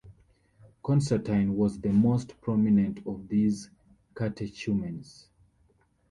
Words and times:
Constantine 0.81 1.55
was 1.55 1.79
the 1.79 1.89
most 1.91 2.33
prominent 2.41 3.05
of 3.05 3.27
these 3.27 3.69
catechumens. 4.17 5.27